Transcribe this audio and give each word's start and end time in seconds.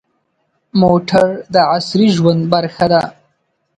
موټر 0.81 1.27
د 1.53 1.55
عصري 1.73 2.07
ژوند 2.15 2.41
برخه 2.53 2.85
ده. 2.93 3.01